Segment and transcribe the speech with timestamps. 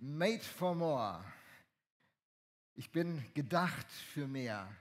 [0.00, 1.24] Made for More.
[2.76, 4.72] Ich bin gedacht für mehr.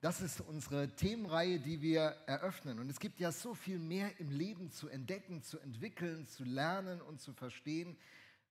[0.00, 2.78] Das ist unsere Themenreihe, die wir eröffnen.
[2.78, 7.02] Und es gibt ja so viel mehr im Leben zu entdecken, zu entwickeln, zu lernen
[7.02, 7.98] und zu verstehen.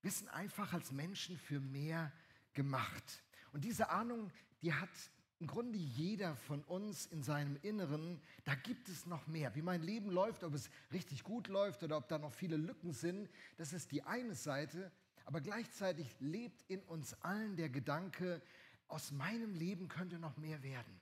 [0.04, 2.12] Wir sind einfach als Menschen für mehr
[2.54, 3.24] gemacht.
[3.52, 4.30] Und diese Ahnung,
[4.62, 4.92] die hat
[5.40, 9.56] im Grunde jeder von uns in seinem Inneren, da gibt es noch mehr.
[9.56, 12.94] Wie mein Leben läuft, ob es richtig gut läuft oder ob da noch viele Lücken
[12.94, 13.28] sind,
[13.58, 14.92] das ist die eine Seite.
[15.30, 18.42] Aber gleichzeitig lebt in uns allen der Gedanke,
[18.88, 21.00] aus meinem Leben könnte noch mehr werden.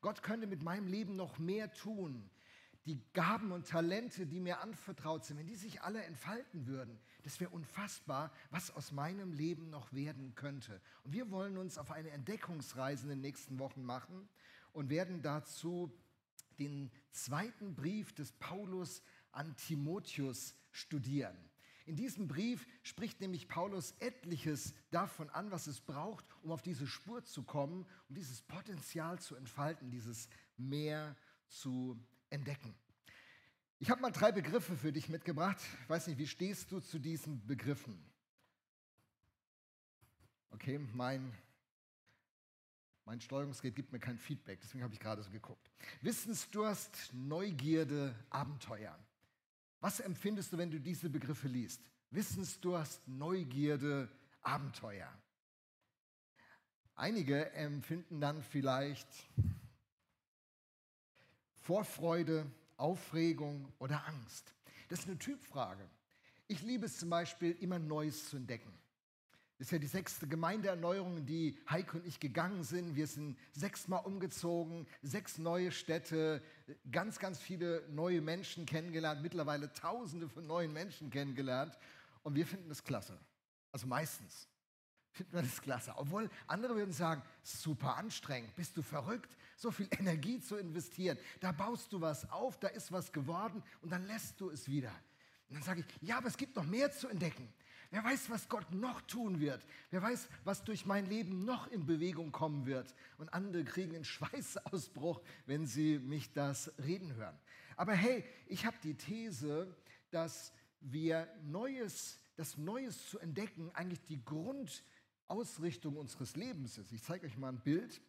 [0.00, 2.30] Gott könnte mit meinem Leben noch mehr tun.
[2.86, 7.40] Die Gaben und Talente, die mir anvertraut sind, wenn die sich alle entfalten würden, das
[7.40, 10.80] wäre unfassbar, was aus meinem Leben noch werden könnte.
[11.02, 14.28] Und wir wollen uns auf eine Entdeckungsreise in den nächsten Wochen machen
[14.72, 15.92] und werden dazu
[16.60, 19.02] den zweiten Brief des Paulus
[19.32, 21.36] an Timotheus studieren.
[21.86, 26.86] In diesem Brief spricht nämlich Paulus etliches davon an, was es braucht, um auf diese
[26.86, 31.14] Spur zu kommen, um dieses Potenzial zu entfalten, dieses Meer
[31.46, 31.98] zu
[32.30, 32.74] entdecken.
[33.80, 35.58] Ich habe mal drei Begriffe für dich mitgebracht.
[35.82, 38.02] Ich weiß nicht, wie stehst du zu diesen Begriffen?
[40.50, 41.36] Okay, mein,
[43.04, 45.70] mein Steuerungsgerät gibt mir kein Feedback, deswegen habe ich gerade so geguckt.
[46.00, 48.98] Wissensdurst, Neugierde, Abenteuer.
[49.84, 51.82] Was empfindest du, wenn du diese Begriffe liest?
[52.08, 54.08] Wissensdurst, Neugierde,
[54.40, 55.12] Abenteuer.
[56.94, 59.06] Einige empfinden dann vielleicht
[61.56, 64.54] Vorfreude, Aufregung oder Angst.
[64.88, 65.86] Das ist eine Typfrage.
[66.48, 68.72] Ich liebe es zum Beispiel, immer Neues zu entdecken.
[69.58, 72.96] Das ist ja die sechste Gemeindeerneuerung, in die Heike und ich gegangen sind.
[72.96, 76.42] Wir sind sechsmal umgezogen, sechs neue Städte,
[76.90, 81.78] ganz, ganz viele neue Menschen kennengelernt, mittlerweile tausende von neuen Menschen kennengelernt.
[82.24, 83.16] Und wir finden das klasse.
[83.70, 84.48] Also meistens
[85.12, 85.92] finden wir das klasse.
[85.96, 91.16] Obwohl andere würden sagen, super anstrengend, bist du verrückt, so viel Energie zu investieren.
[91.40, 94.92] Da baust du was auf, da ist was geworden und dann lässt du es wieder.
[95.48, 97.48] Und dann sage ich, ja, aber es gibt noch mehr zu entdecken.
[97.94, 99.64] Wer weiß, was Gott noch tun wird.
[99.92, 102.92] Wer weiß, was durch mein Leben noch in Bewegung kommen wird.
[103.18, 107.38] Und andere kriegen einen Schweißausbruch, wenn sie mich das reden hören.
[107.76, 109.72] Aber hey, ich habe die These,
[110.10, 116.90] dass wir Neues, das Neues zu entdecken, eigentlich die Grundausrichtung unseres Lebens ist.
[116.90, 118.00] Ich zeige euch mal ein Bild.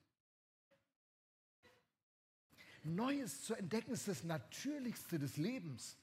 [2.83, 5.95] Neues zu entdecken ist das Natürlichste des Lebens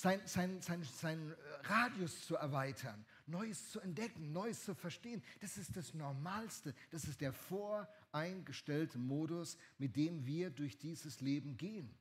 [0.00, 5.22] sein, sein, sein, sein Radius zu erweitern, Neues zu entdecken, Neues zu verstehen.
[5.40, 6.74] Das ist das Normalste.
[6.90, 11.94] Das ist der voreingestellte Modus, mit dem wir durch dieses Leben gehen.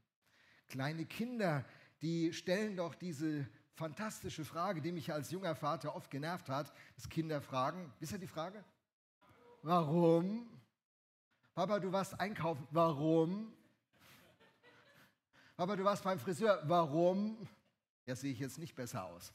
[0.67, 1.65] Kleine Kinder,
[2.01, 7.07] die stellen doch diese fantastische Frage, die mich als junger Vater oft genervt hat, dass
[7.07, 8.63] Kinder fragen, wisst ihr die Frage?
[9.61, 10.47] Warum?
[11.53, 12.67] Papa, du warst einkaufen.
[12.71, 13.53] Warum?
[15.57, 16.61] Papa, du warst beim Friseur.
[16.63, 17.37] Warum?
[18.05, 19.33] Ja, sehe ich jetzt nicht besser aus.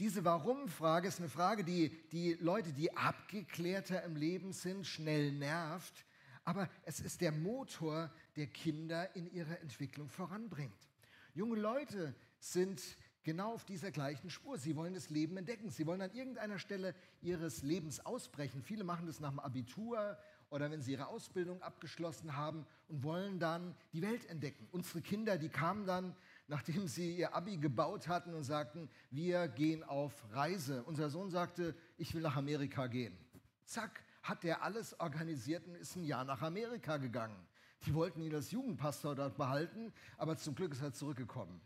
[0.00, 6.06] Diese Warum-Frage ist eine Frage, die die Leute, die abgeklärter im Leben sind, schnell nervt.
[6.42, 10.88] Aber es ist der Motor, der Kinder in ihrer Entwicklung voranbringt.
[11.34, 12.80] Junge Leute sind
[13.24, 14.56] genau auf dieser gleichen Spur.
[14.56, 15.68] Sie wollen das Leben entdecken.
[15.68, 18.62] Sie wollen an irgendeiner Stelle ihres Lebens ausbrechen.
[18.62, 20.16] Viele machen das nach dem Abitur
[20.48, 24.66] oder wenn sie ihre Ausbildung abgeschlossen haben und wollen dann die Welt entdecken.
[24.72, 26.16] Unsere Kinder, die kamen dann
[26.50, 30.82] nachdem sie ihr Abi gebaut hatten und sagten, wir gehen auf Reise.
[30.82, 33.16] Unser Sohn sagte, ich will nach Amerika gehen.
[33.64, 37.46] Zack, hat der alles organisiert und ist ein Jahr nach Amerika gegangen.
[37.86, 41.60] Die wollten ihn als Jugendpastor dort behalten, aber zum Glück ist er zurückgekommen.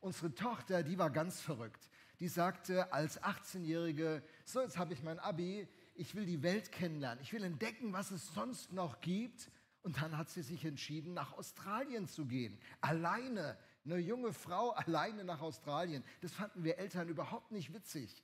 [0.00, 1.88] Unsere Tochter, die war ganz verrückt.
[2.20, 7.22] Die sagte als 18-Jährige, so jetzt habe ich mein Abi, ich will die Welt kennenlernen,
[7.22, 9.50] ich will entdecken, was es sonst noch gibt.
[9.82, 13.56] Und dann hat sie sich entschieden, nach Australien zu gehen, alleine
[13.90, 16.04] eine junge Frau alleine nach Australien.
[16.20, 18.22] Das fanden wir Eltern überhaupt nicht witzig.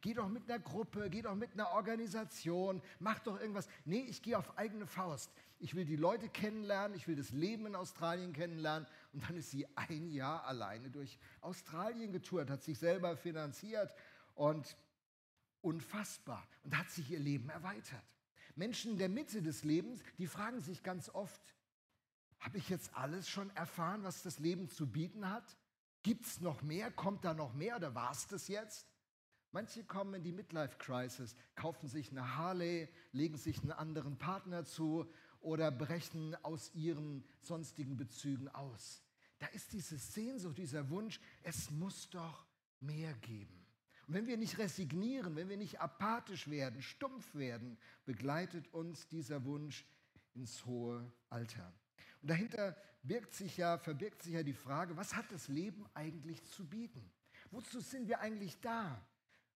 [0.00, 3.68] Geh doch mit einer Gruppe, geh doch mit einer Organisation, mach doch irgendwas.
[3.84, 5.30] Nee, ich gehe auf eigene Faust.
[5.60, 8.88] Ich will die Leute kennenlernen, ich will das Leben in Australien kennenlernen.
[9.12, 13.94] Und dann ist sie ein Jahr alleine durch Australien getourt, hat sich selber finanziert
[14.34, 14.76] und
[15.60, 16.44] unfassbar.
[16.64, 18.02] Und hat sich ihr Leben erweitert.
[18.56, 21.40] Menschen in der Mitte des Lebens, die fragen sich ganz oft,
[22.40, 25.56] habe ich jetzt alles schon erfahren, was das Leben zu bieten hat?
[26.02, 26.90] Gibt es noch mehr?
[26.90, 28.86] Kommt da noch mehr oder war es das jetzt?
[29.52, 35.10] Manche kommen in die Midlife-Crisis, kaufen sich eine Harley, legen sich einen anderen Partner zu
[35.40, 39.02] oder brechen aus ihren sonstigen Bezügen aus.
[39.38, 42.46] Da ist diese Sehnsucht, dieser Wunsch, es muss doch
[42.78, 43.66] mehr geben.
[44.06, 49.44] Und wenn wir nicht resignieren, wenn wir nicht apathisch werden, stumpf werden, begleitet uns dieser
[49.44, 49.84] Wunsch
[50.34, 51.72] ins hohe Alter.
[52.22, 56.44] Und dahinter birgt sich ja, verbirgt sich ja die Frage, was hat das Leben eigentlich
[56.44, 57.10] zu bieten?
[57.50, 59.04] Wozu sind wir eigentlich da?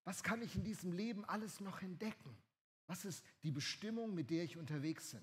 [0.04, 2.36] Was kann ich in diesem Leben alles noch entdecken?
[2.86, 5.22] Was ist die Bestimmung, mit der ich unterwegs bin?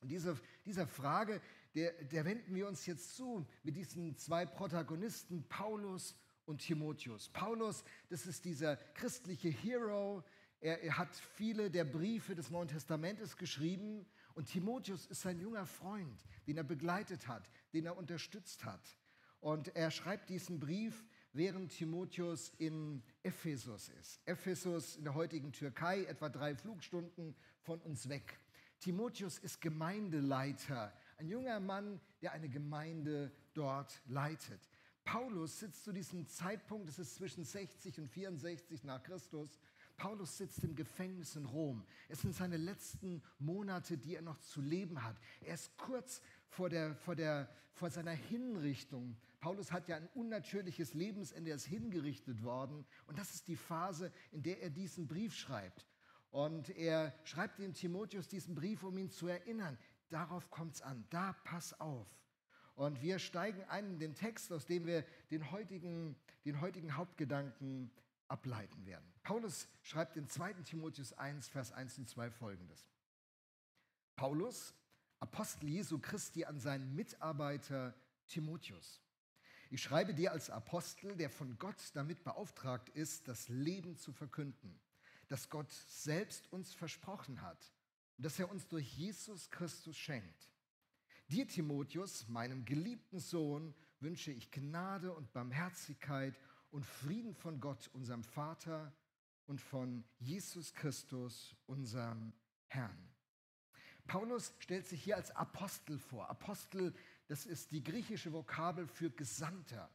[0.00, 1.40] Und diese, dieser Frage,
[1.74, 6.14] der, der wenden wir uns jetzt zu mit diesen zwei Protagonisten, Paulus
[6.44, 7.30] und Timotheus.
[7.30, 10.22] Paulus, das ist dieser christliche Hero.
[10.60, 14.04] Er, er hat viele der Briefe des Neuen Testamentes geschrieben.
[14.34, 18.98] Und Timotheus ist sein junger Freund, den er begleitet hat, den er unterstützt hat.
[19.40, 24.20] Und er schreibt diesen Brief, während Timotheus in Ephesus ist.
[24.24, 28.38] Ephesus in der heutigen Türkei, etwa drei Flugstunden von uns weg.
[28.80, 34.60] Timotheus ist Gemeindeleiter, ein junger Mann, der eine Gemeinde dort leitet.
[35.04, 39.60] Paulus sitzt zu diesem Zeitpunkt, es ist zwischen 60 und 64 nach Christus,
[39.96, 41.84] Paulus sitzt im Gefängnis in Rom.
[42.08, 45.16] Es sind seine letzten Monate, die er noch zu leben hat.
[45.40, 49.16] Er ist kurz vor, der, vor, der, vor seiner Hinrichtung.
[49.40, 52.84] Paulus hat ja ein unnatürliches Lebensende, er ist hingerichtet worden.
[53.06, 55.86] Und das ist die Phase, in der er diesen Brief schreibt.
[56.30, 59.78] Und er schreibt dem Timotheus diesen Brief, um ihn zu erinnern.
[60.10, 61.04] Darauf kommt es an.
[61.10, 62.08] Da pass auf.
[62.74, 67.92] Und wir steigen ein in den Text, aus dem wir den heutigen, den heutigen Hauptgedanken
[68.28, 69.04] ableiten werden.
[69.22, 70.54] Paulus schreibt in 2.
[70.64, 72.88] Timotheus 1, Vers 1 und 2 folgendes.
[74.16, 74.74] Paulus,
[75.20, 77.94] Apostel Jesu Christi an seinen Mitarbeiter
[78.26, 79.00] Timotheus.
[79.70, 84.78] Ich schreibe dir als Apostel, der von Gott damit beauftragt ist, das Leben zu verkünden
[85.28, 87.72] das Gott selbst uns versprochen hat
[88.16, 90.50] und das er uns durch Jesus Christus schenkt.
[91.28, 96.38] Dir, Timotheus, meinem geliebten Sohn, wünsche ich Gnade und Barmherzigkeit
[96.74, 98.92] und Frieden von Gott, unserem Vater
[99.46, 102.32] und von Jesus Christus, unserem
[102.66, 103.14] Herrn.
[104.08, 106.28] Paulus stellt sich hier als Apostel vor.
[106.28, 106.92] Apostel,
[107.28, 109.88] das ist die griechische Vokabel für Gesandter.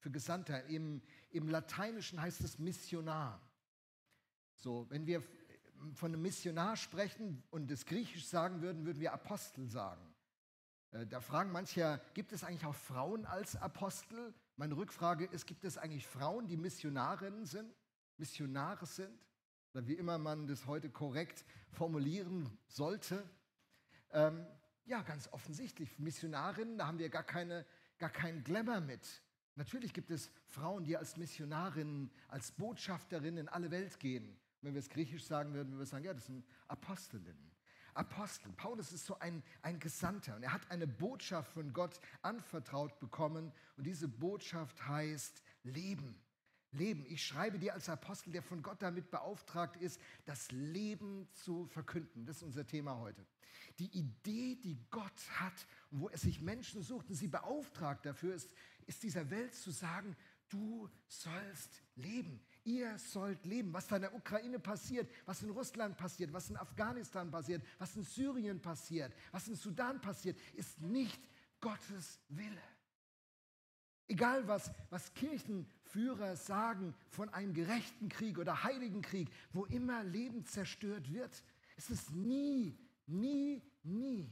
[0.00, 0.64] Für Gesandter.
[0.66, 3.40] Im, im Lateinischen heißt es Missionar.
[4.54, 5.22] So, wenn wir
[5.94, 10.14] von einem Missionar sprechen und es griechisch sagen würden, würden wir Apostel sagen.
[10.92, 14.34] Äh, da fragen manche, gibt es eigentlich auch Frauen als Apostel?
[14.56, 17.72] Meine Rückfrage ist, gibt es eigentlich Frauen, die Missionarinnen sind,
[18.16, 19.18] Missionare sind?
[19.74, 23.28] Oder wie immer man das heute korrekt formulieren sollte.
[24.10, 24.46] Ähm,
[24.86, 27.66] ja, ganz offensichtlich, Missionarinnen, da haben wir gar, keine,
[27.98, 29.22] gar keinen Glamour mit.
[29.54, 34.38] Natürlich gibt es Frauen, die als Missionarinnen, als Botschafterinnen in alle Welt gehen.
[34.62, 37.47] Wenn wir es griechisch sagen würden, würden wir sagen, ja, das sind Apostelinnen.
[37.98, 38.52] Apostel.
[38.52, 43.52] Paulus ist so ein, ein Gesandter und er hat eine Botschaft von Gott anvertraut bekommen
[43.76, 46.14] und diese Botschaft heißt Leben.
[46.70, 47.06] Leben.
[47.08, 52.26] Ich schreibe dir als Apostel, der von Gott damit beauftragt ist, das Leben zu verkünden.
[52.26, 53.26] Das ist unser Thema heute.
[53.78, 58.34] Die Idee, die Gott hat und wo er sich Menschen sucht und sie beauftragt dafür
[58.34, 58.52] ist,
[58.86, 60.16] ist dieser Welt zu sagen,
[60.48, 62.40] du sollst leben.
[62.68, 63.72] Ihr sollt leben.
[63.72, 67.96] Was da in der Ukraine passiert, was in Russland passiert, was in Afghanistan passiert, was
[67.96, 71.18] in Syrien passiert, was in Sudan passiert, ist nicht
[71.62, 72.62] Gottes Wille.
[74.06, 80.44] Egal was, was Kirchenführer sagen von einem gerechten Krieg oder heiligen Krieg, wo immer Leben
[80.44, 81.42] zerstört wird,
[81.78, 84.30] ist es nie, nie, nie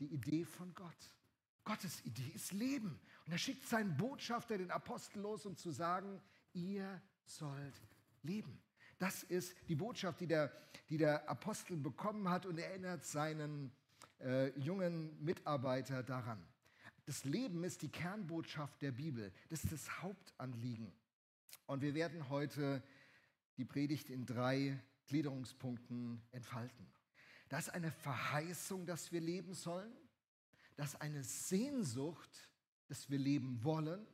[0.00, 1.14] die Idee von Gott.
[1.62, 2.98] Gottes Idee ist Leben.
[3.24, 6.20] Und er schickt seinen Botschafter, den Apostel, los, um zu sagen,
[6.54, 7.80] ihr sollt
[8.22, 8.60] leben.
[8.98, 10.52] Das ist die Botschaft, die der,
[10.88, 13.70] die der Apostel bekommen hat und erinnert seinen
[14.20, 16.44] äh, jungen Mitarbeiter daran.
[17.06, 19.32] Das Leben ist die Kernbotschaft der Bibel.
[19.48, 20.92] Das ist das Hauptanliegen.
[21.66, 22.82] Und wir werden heute
[23.56, 26.86] die Predigt in drei Gliederungspunkten entfalten.
[27.48, 29.92] Das ist eine Verheißung, dass wir leben sollen.
[30.76, 32.50] Das ist eine Sehnsucht,
[32.88, 34.06] dass wir leben wollen.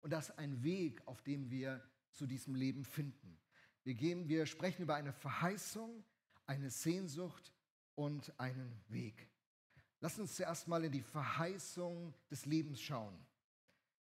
[0.00, 1.82] Und das ist ein Weg, auf dem wir
[2.16, 3.38] zu diesem Leben finden.
[3.84, 6.04] Wir, gehen, wir sprechen über eine Verheißung,
[6.46, 7.52] eine Sehnsucht
[7.94, 9.28] und einen Weg.
[10.00, 13.16] Lass uns zuerst mal in die Verheißung des Lebens schauen.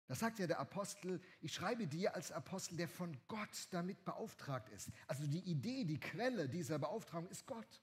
[0.08, 4.70] Da sagt ja der Apostel, ich schreibe dir als Apostel, der von Gott damit beauftragt
[4.70, 4.92] ist.
[5.08, 7.82] Also die Idee, die Quelle dieser Beauftragung ist Gott.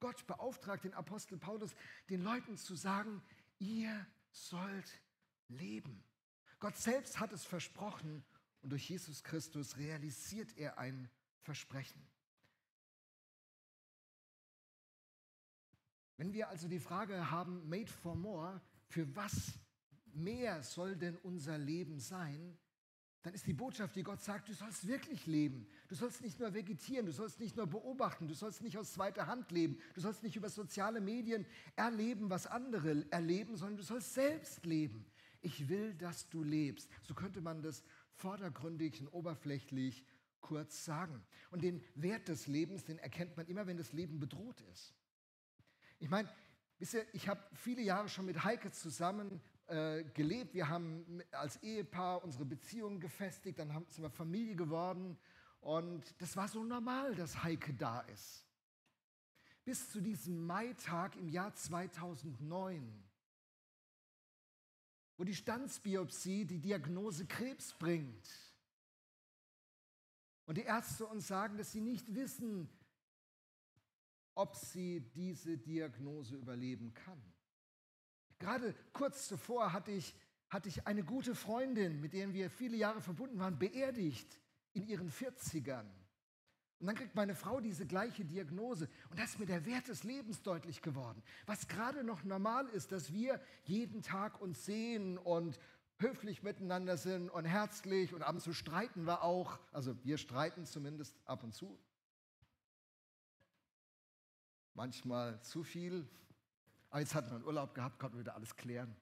[0.00, 1.74] Gott beauftragt den Apostel Paulus,
[2.08, 3.22] den Leuten zu sagen,
[3.58, 5.00] ihr sollt
[5.48, 6.02] leben.
[6.58, 8.24] Gott selbst hat es versprochen
[8.62, 11.08] und durch Jesus Christus realisiert er ein
[11.42, 12.00] Versprechen.
[16.16, 19.54] Wenn wir also die Frage haben, made for more, für was
[20.12, 22.58] mehr soll denn unser Leben sein,
[23.22, 25.66] dann ist die Botschaft, die Gott sagt, du sollst wirklich leben.
[25.88, 29.26] Du sollst nicht nur vegetieren, du sollst nicht nur beobachten, du sollst nicht aus zweiter
[29.26, 31.44] Hand leben, du sollst nicht über soziale Medien
[31.76, 35.04] erleben, was andere erleben, sondern du sollst selbst leben.
[35.42, 36.90] Ich will, dass du lebst.
[37.02, 37.82] So könnte man das
[38.20, 40.04] vordergründig und oberflächlich
[40.40, 41.22] kurz sagen.
[41.50, 44.94] Und den Wert des Lebens, den erkennt man immer, wenn das Leben bedroht ist.
[45.98, 46.28] Ich meine,
[46.78, 50.54] wisst ihr, ich habe viele Jahre schon mit Heike zusammen äh, gelebt.
[50.54, 55.18] Wir haben als Ehepaar unsere Beziehungen gefestigt, dann haben, sind wir Familie geworden.
[55.60, 58.46] Und das war so normal, dass Heike da ist.
[59.64, 63.04] Bis zu diesem Maitag im Jahr 2009,
[65.20, 68.26] wo die Standsbiopsie die Diagnose Krebs bringt.
[70.46, 72.70] Und die Ärzte uns sagen, dass sie nicht wissen,
[74.34, 77.22] ob sie diese Diagnose überleben kann.
[78.38, 80.14] Gerade kurz zuvor hatte ich,
[80.48, 84.40] hatte ich eine gute Freundin, mit der wir viele Jahre verbunden waren, beerdigt
[84.72, 85.84] in ihren 40ern.
[86.80, 88.88] Und dann kriegt meine Frau diese gleiche Diagnose.
[89.10, 91.22] Und da ist mir der Wert des Lebens deutlich geworden.
[91.44, 95.60] Was gerade noch normal ist, dass wir jeden Tag uns sehen und
[95.98, 99.58] höflich miteinander sind und herzlich und ab und zu streiten wir auch.
[99.72, 101.78] Also wir streiten zumindest ab und zu.
[104.72, 106.08] Manchmal zu viel.
[106.88, 108.96] Aber jetzt hatten wir einen Urlaub gehabt, konnten wir wieder alles klären.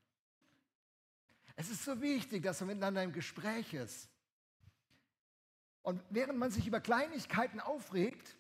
[1.55, 4.09] Es ist so wichtig, dass man miteinander im Gespräch ist.
[5.83, 8.37] Und während man sich über Kleinigkeiten aufregt,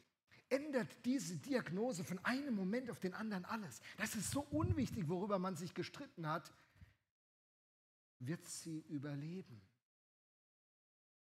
[0.50, 3.80] ändert diese Diagnose von einem Moment auf den anderen alles.
[3.96, 6.52] Das ist so unwichtig, worüber man sich gestritten hat
[8.20, 9.60] wird sie überleben.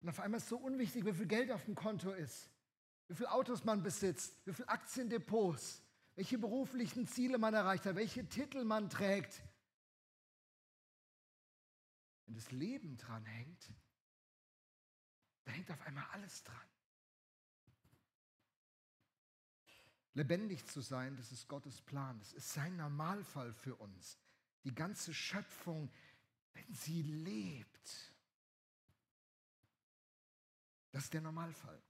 [0.00, 2.50] Und auf einmal ist es so unwichtig, wie viel Geld auf dem Konto ist,
[3.08, 5.82] wie viele Autos man besitzt, wie viele Aktiendepots,
[6.14, 9.42] welche beruflichen Ziele man erreicht hat, welche Titel man trägt.
[12.26, 13.70] Wenn das Leben dran hängt,
[15.46, 16.68] da hängt auf einmal alles dran.
[20.12, 22.18] Lebendig zu sein, das ist Gottes Plan.
[22.18, 24.18] Das ist sein Normalfall für uns.
[24.64, 25.90] Die ganze Schöpfung
[26.56, 28.12] wenn sie lebt.
[30.92, 31.80] Das ist der Normalfall.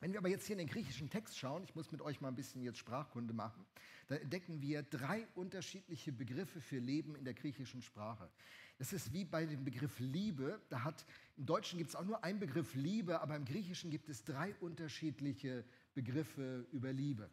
[0.00, 2.28] Wenn wir aber jetzt hier in den griechischen Text schauen, ich muss mit euch mal
[2.28, 3.66] ein bisschen jetzt Sprachkunde machen,
[4.06, 8.30] da entdecken wir drei unterschiedliche Begriffe für Leben in der griechischen Sprache.
[8.78, 10.60] Das ist wie bei dem Begriff Liebe.
[10.68, 11.04] Da hat,
[11.36, 14.54] Im Deutschen gibt es auch nur einen Begriff Liebe, aber im Griechischen gibt es drei
[14.56, 17.28] unterschiedliche Begriffe über Liebe.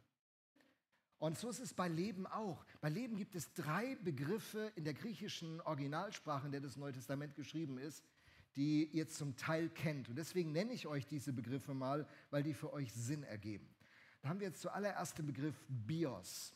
[1.20, 2.66] Und so ist es bei Leben auch.
[2.82, 7.36] Bei Leben gibt es drei Begriffe in der griechischen Originalsprache, in der das Neue Testament
[7.36, 8.04] geschrieben ist,
[8.56, 10.10] die ihr zum Teil kennt.
[10.10, 13.68] Und deswegen nenne ich euch diese Begriffe mal, weil die für euch Sinn ergeben.
[14.22, 16.54] Da haben wir jetzt zuallererst den Begriff Bios.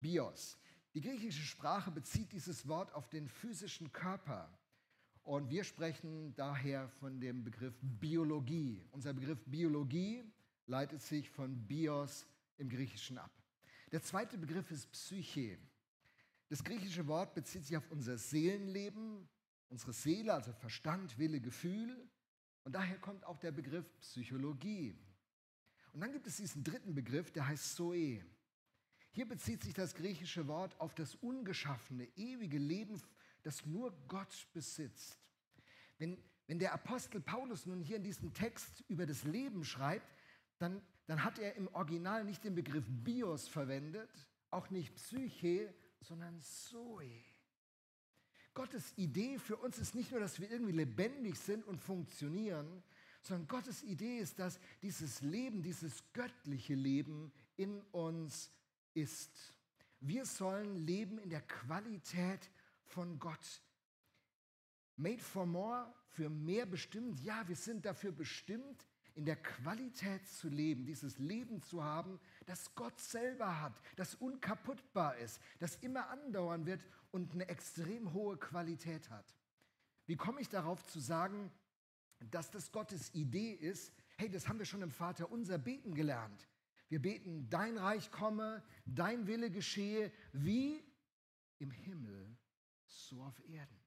[0.00, 0.58] Bios.
[0.94, 4.48] Die griechische Sprache bezieht dieses Wort auf den physischen Körper.
[5.24, 8.86] Und wir sprechen daher von dem Begriff Biologie.
[8.92, 10.22] Unser Begriff Biologie
[10.66, 12.26] leitet sich von Bios
[12.58, 13.32] im Griechischen ab.
[13.90, 15.58] Der zweite Begriff ist Psyche.
[16.48, 19.26] Das griechische Wort bezieht sich auf unser Seelenleben,
[19.70, 22.08] unsere Seele, also Verstand, Wille, Gefühl.
[22.62, 24.96] Und daher kommt auch der Begriff Psychologie.
[25.92, 28.24] Und dann gibt es diesen dritten Begriff, der heißt Zoe.
[29.14, 33.00] Hier bezieht sich das griechische Wort auf das ungeschaffene, ewige Leben,
[33.42, 35.18] das nur Gott besitzt.
[35.98, 40.06] Wenn, wenn der Apostel Paulus nun hier in diesem Text über das Leben schreibt,
[40.58, 44.10] dann dann hat er im Original nicht den Begriff Bios verwendet,
[44.50, 47.22] auch nicht Psyche, sondern Zoe.
[48.54, 52.82] Gottes Idee für uns ist nicht nur, dass wir irgendwie lebendig sind und funktionieren,
[53.20, 58.50] sondern Gottes Idee ist, dass dieses Leben, dieses göttliche Leben in uns
[58.94, 59.52] ist.
[60.00, 62.50] Wir sollen leben in der Qualität
[62.84, 63.62] von Gott.
[64.96, 67.20] Made for more, für mehr bestimmt.
[67.20, 72.74] Ja, wir sind dafür bestimmt, in der Qualität zu leben, dieses Leben zu haben, das
[72.74, 79.08] Gott selber hat, das unkaputtbar ist, das immer andauern wird und eine extrem hohe Qualität
[79.10, 79.34] hat.
[80.06, 81.52] Wie komme ich darauf zu sagen,
[82.30, 83.92] dass das Gottes Idee ist?
[84.16, 86.48] Hey, das haben wir schon im Vater unser Beten gelernt.
[86.88, 90.82] Wir beten, dein Reich komme, dein Wille geschehe, wie
[91.58, 92.36] im Himmel,
[92.86, 93.84] so auf Erden.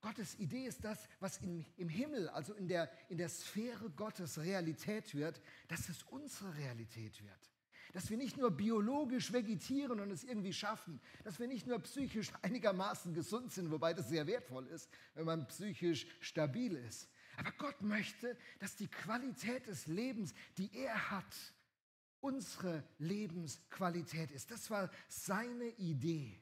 [0.00, 4.38] Gottes Idee ist das, was im, im Himmel, also in der, in der Sphäre Gottes
[4.38, 7.52] Realität wird, dass es unsere Realität wird.
[7.92, 12.30] Dass wir nicht nur biologisch vegetieren und es irgendwie schaffen, dass wir nicht nur psychisch
[12.42, 17.08] einigermaßen gesund sind, wobei das sehr wertvoll ist, wenn man psychisch stabil ist.
[17.36, 21.34] Aber Gott möchte, dass die Qualität des Lebens, die er hat,
[22.20, 24.50] unsere Lebensqualität ist.
[24.50, 26.40] Das war seine Idee.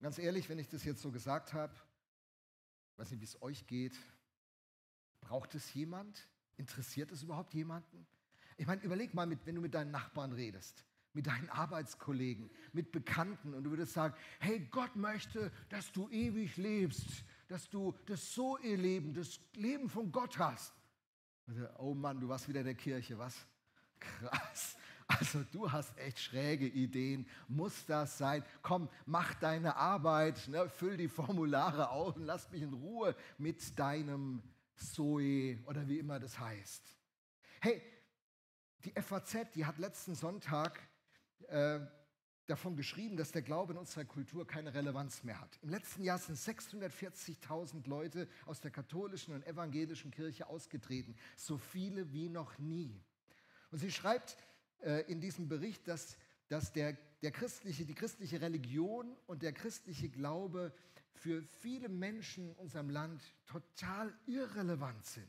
[0.00, 1.74] Ganz ehrlich, wenn ich das jetzt so gesagt habe,
[2.96, 3.98] weiß nicht, wie es euch geht,
[5.26, 6.28] Braucht es jemand?
[6.56, 8.06] Interessiert es überhaupt jemanden?
[8.56, 12.92] Ich meine, überleg mal, mit, wenn du mit deinen Nachbarn redest, mit deinen Arbeitskollegen, mit
[12.92, 18.34] Bekannten und du würdest sagen, hey, Gott möchte, dass du ewig lebst, dass du das
[18.34, 20.72] so ihr Leben, das Leben von Gott hast.
[21.46, 23.46] Also, oh Mann, du warst wieder in der Kirche, was?
[23.98, 24.76] Krass.
[25.08, 27.28] Also du hast echt schräge Ideen.
[27.48, 28.44] Muss das sein?
[28.62, 30.68] Komm, mach deine Arbeit, ne?
[30.68, 34.42] füll die Formulare auf und lass mich in Ruhe mit deinem
[34.74, 36.82] Zoe oder wie immer das heißt.
[37.60, 37.82] Hey,
[38.84, 40.80] die FAZ, die hat letzten Sonntag
[41.48, 41.80] äh,
[42.46, 45.58] davon geschrieben, dass der Glaube in unserer Kultur keine Relevanz mehr hat.
[45.62, 52.12] Im letzten Jahr sind 640.000 Leute aus der katholischen und evangelischen Kirche ausgetreten, so viele
[52.12, 53.02] wie noch nie.
[53.70, 54.36] Und sie schreibt
[54.80, 56.16] äh, in diesem Bericht, dass,
[56.48, 60.72] dass der, der christliche, die christliche Religion und der christliche Glaube
[61.14, 65.26] für viele Menschen in unserem Land total irrelevant sind.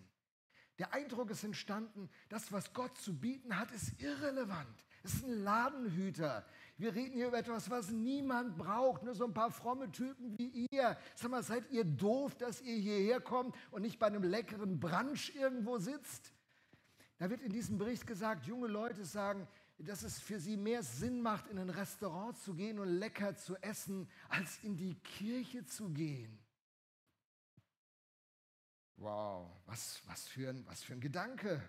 [0.79, 4.86] Der Eindruck ist entstanden, das, was Gott zu bieten hat, ist irrelevant.
[5.03, 6.46] Es ist ein Ladenhüter.
[6.77, 10.67] Wir reden hier über etwas, was niemand braucht, nur so ein paar fromme Typen wie
[10.70, 10.98] ihr.
[11.15, 15.34] Sag mal, seid ihr doof, dass ihr hierher kommt und nicht bei einem leckeren Brunch
[15.36, 16.32] irgendwo sitzt?
[17.17, 19.47] Da wird in diesem Bericht gesagt, junge Leute sagen,
[19.79, 23.55] dass es für sie mehr Sinn macht, in ein Restaurant zu gehen und lecker zu
[23.57, 26.39] essen, als in die Kirche zu gehen.
[28.97, 31.62] Wow, was, was, für, ein, was für ein Gedanke.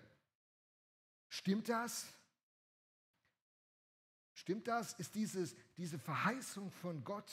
[1.27, 2.11] Stimmt das?
[4.33, 4.93] Stimmt das?
[4.93, 7.31] Ist dieses, diese Verheißung von Gott,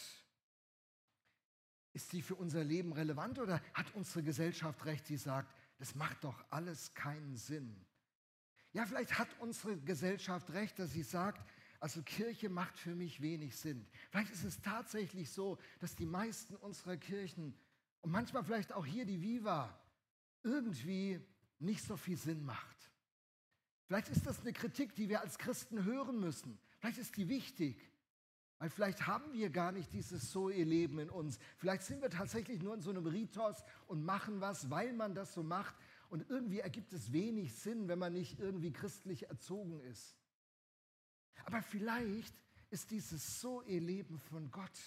[1.94, 6.24] ist sie für unser Leben relevant oder hat unsere Gesellschaft recht, die sagt, das macht
[6.24, 7.85] doch alles keinen Sinn?
[8.76, 11.42] Ja, vielleicht hat unsere Gesellschaft recht, dass sie sagt,
[11.80, 13.86] also Kirche macht für mich wenig Sinn.
[14.10, 17.54] Vielleicht ist es tatsächlich so, dass die meisten unserer Kirchen
[18.02, 19.74] und manchmal vielleicht auch hier die Viva
[20.42, 21.18] irgendwie
[21.58, 22.76] nicht so viel Sinn macht.
[23.86, 26.58] Vielleicht ist das eine Kritik, die wir als Christen hören müssen.
[26.78, 27.80] Vielleicht ist die wichtig.
[28.58, 31.38] Weil vielleicht haben wir gar nicht dieses Zoe-Leben in uns.
[31.56, 35.32] Vielleicht sind wir tatsächlich nur in so einem Ritos und machen was, weil man das
[35.32, 35.74] so macht.
[36.08, 40.16] Und irgendwie ergibt es wenig Sinn, wenn man nicht irgendwie christlich erzogen ist.
[41.44, 42.34] Aber vielleicht
[42.70, 44.78] ist dieses Zoe-Leben von Gott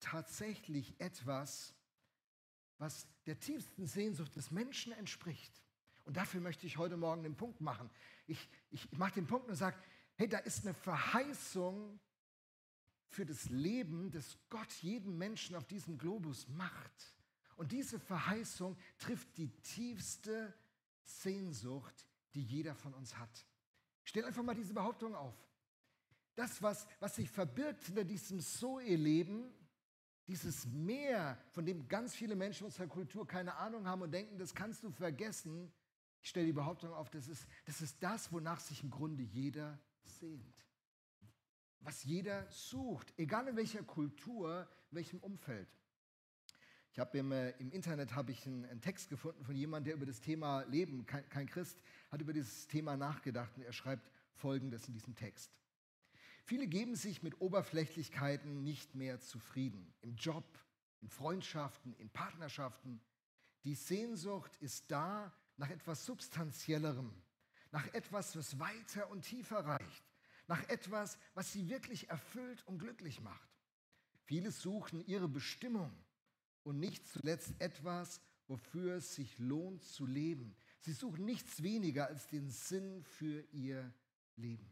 [0.00, 1.74] tatsächlich etwas,
[2.78, 5.62] was der tiefsten Sehnsucht des Menschen entspricht.
[6.04, 7.88] Und dafür möchte ich heute Morgen den Punkt machen.
[8.26, 9.76] Ich, ich mache den Punkt und sage,
[10.16, 12.00] hey, da ist eine Verheißung
[13.06, 17.14] für das Leben, das Gott jedem Menschen auf diesem Globus macht.
[17.62, 20.52] Und diese Verheißung trifft die tiefste
[21.04, 23.46] Sehnsucht, die jeder von uns hat.
[24.02, 25.36] Stell einfach mal diese Behauptung auf.
[26.34, 29.54] Das, was, was sich verbirgt hinter diesem Zoe-Leben,
[30.26, 34.56] dieses Meer, von dem ganz viele Menschen unserer Kultur keine Ahnung haben und denken, das
[34.56, 35.72] kannst du vergessen.
[36.20, 39.78] Ich stelle die Behauptung auf, das ist, das ist das, wonach sich im Grunde jeder
[40.02, 40.66] sehnt.
[41.78, 45.68] Was jeder sucht, egal in welcher Kultur, in welchem Umfeld.
[46.92, 49.94] Ich habe im, äh, im, Internet habe ich einen, einen, Text gefunden von jemandem, der
[49.94, 54.10] über das Thema Leben, kein, kein Christ, hat über dieses Thema nachgedacht und er schreibt
[54.34, 55.50] Folgendes in diesem Text.
[56.44, 59.94] Viele geben sich mit Oberflächlichkeiten nicht mehr zufrieden.
[60.02, 60.44] Im Job,
[61.00, 63.00] in Freundschaften, in Partnerschaften.
[63.64, 67.10] Die Sehnsucht ist da nach etwas Substanziellerem,
[67.70, 70.04] nach etwas, was weiter und tiefer reicht,
[70.46, 73.48] nach etwas, was sie wirklich erfüllt und glücklich macht.
[74.24, 75.90] Viele suchen ihre Bestimmung
[76.64, 80.54] und nicht zuletzt etwas, wofür es sich lohnt zu leben.
[80.80, 83.92] Sie suchen nichts weniger als den Sinn für ihr
[84.36, 84.68] Leben.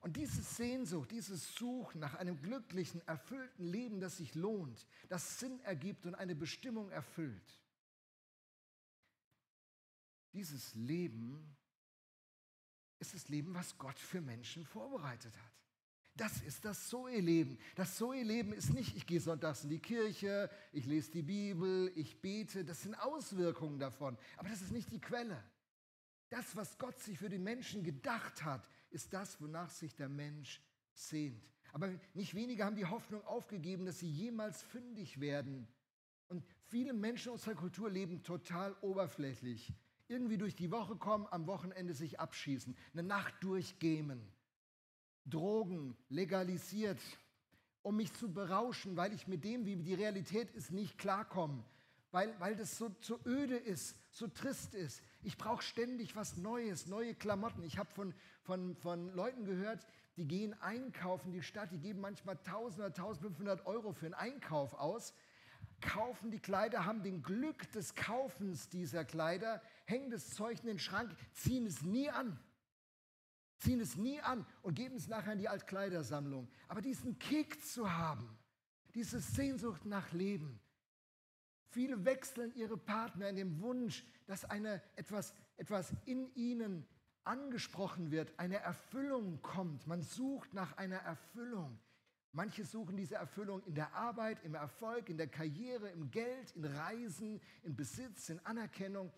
[0.00, 5.60] Und diese Sehnsucht, dieses Suchen nach einem glücklichen, erfüllten Leben, das sich lohnt, das Sinn
[5.60, 7.62] ergibt und eine Bestimmung erfüllt,
[10.34, 11.56] dieses Leben
[12.98, 15.63] ist das Leben, was Gott für Menschen vorbereitet hat.
[16.16, 17.58] Das ist das Zoe-Leben.
[17.74, 22.20] Das Zoe-Leben ist nicht, ich gehe sonntags in die Kirche, ich lese die Bibel, ich
[22.20, 22.64] bete.
[22.64, 24.16] Das sind Auswirkungen davon.
[24.36, 25.42] Aber das ist nicht die Quelle.
[26.28, 30.62] Das, was Gott sich für die Menschen gedacht hat, ist das, wonach sich der Mensch
[30.92, 31.42] sehnt.
[31.72, 35.66] Aber nicht wenige haben die Hoffnung aufgegeben, dass sie jemals fündig werden.
[36.28, 39.72] Und viele Menschen unserer Kultur leben total oberflächlich.
[40.06, 44.22] Irgendwie durch die Woche kommen, am Wochenende sich abschießen, eine Nacht durchgämen,
[45.26, 47.00] Drogen legalisiert,
[47.82, 51.62] um mich zu berauschen, weil ich mit dem, wie die Realität ist, nicht klarkomme,
[52.10, 55.02] weil, weil das so, so öde ist, so trist ist.
[55.22, 57.62] Ich brauche ständig was Neues, neue Klamotten.
[57.62, 62.36] Ich habe von, von, von Leuten gehört, die gehen einkaufen, die Stadt, die geben manchmal
[62.36, 65.14] 1000 oder 1500 Euro für einen Einkauf aus,
[65.80, 70.78] kaufen die Kleider, haben den Glück des Kaufens dieser Kleider, hängen das Zeug in den
[70.78, 72.38] Schrank, ziehen es nie an.
[73.64, 76.48] Ziehen es nie an und geben es nachher in die Altkleidersammlung.
[76.68, 78.28] Aber diesen Kick zu haben,
[78.94, 80.60] diese Sehnsucht nach Leben.
[81.70, 86.86] Viele wechseln ihre Partner in dem Wunsch, dass eine, etwas, etwas in ihnen
[87.24, 89.86] angesprochen wird, eine Erfüllung kommt.
[89.86, 91.80] Man sucht nach einer Erfüllung.
[92.32, 96.66] Manche suchen diese Erfüllung in der Arbeit, im Erfolg, in der Karriere, im Geld, in
[96.66, 99.10] Reisen, in Besitz, in Anerkennung.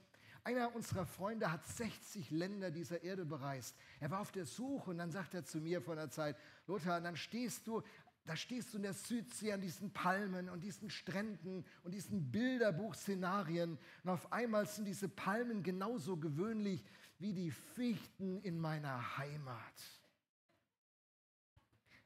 [0.47, 3.75] Einer unserer Freunde hat 60 Länder dieser Erde bereist.
[3.99, 6.37] Er war auf der Suche und dann sagt er zu mir vor einer Zeit,
[6.69, 7.83] Lothar, dann stehst du,
[8.27, 13.77] da stehst du in der Südsee an diesen Palmen und diesen Stränden und diesen Bilderbuchszenarien
[14.05, 16.85] und auf einmal sind diese Palmen genauso gewöhnlich
[17.19, 19.75] wie die Fichten in meiner Heimat.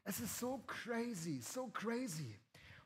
[0.03, 2.35] Es ist so crazy, so crazy.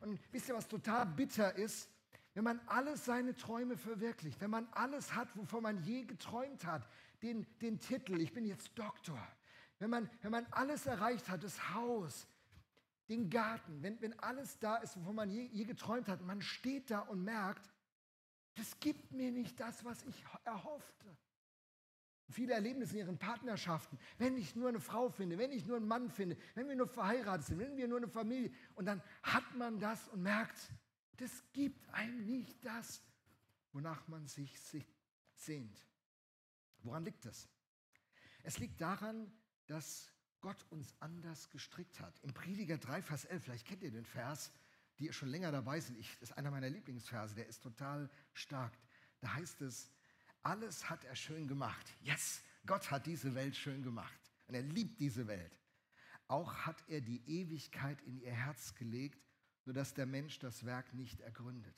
[0.01, 1.94] Und wisst ihr, was total bitter ist?
[2.35, 6.89] Wenn man alle seine Träume verwirklicht, wenn man alles hat, wovon man je geträumt hat,
[7.23, 9.21] den, den Titel, ich bin jetzt Doktor,
[9.79, 12.27] wenn man, wenn man alles erreicht hat, das Haus,
[13.09, 16.91] den Garten, wenn, wenn alles da ist, wovon man je, je geträumt hat, man steht
[16.91, 17.71] da und merkt,
[18.57, 21.17] das gibt mir nicht das, was ich erhoffte.
[22.31, 23.99] Viele erleben es in ihren Partnerschaften.
[24.19, 26.89] Wenn ich nur eine Frau finde, wenn ich nur einen Mann finde, wenn wir nur
[26.89, 28.51] verheiratet sind, wenn wir nur eine Familie.
[28.75, 30.71] Und dann hat man das und merkt,
[31.17, 33.03] das gibt einem nicht das,
[33.73, 34.53] wonach man sich
[35.37, 35.87] sehnt.
[36.83, 37.49] Woran liegt das?
[38.43, 39.33] Es liegt daran,
[39.67, 42.21] dass Gott uns anders gestrickt hat.
[42.21, 44.53] Im Prediger 3, Vers 11, vielleicht kennt ihr den Vers,
[44.99, 45.99] die schon länger dabei sind.
[45.99, 48.73] Ich, das ist einer meiner Lieblingsverse, der ist total stark.
[49.21, 49.91] Da heißt es,
[50.43, 51.87] alles hat er schön gemacht.
[52.03, 54.21] Yes, Gott hat diese Welt schön gemacht.
[54.47, 55.59] Und er liebt diese Welt.
[56.29, 59.19] Auch hat er die Ewigkeit in ihr Herz gelegt,
[59.65, 61.75] sodass der Mensch das Werk nicht ergründet.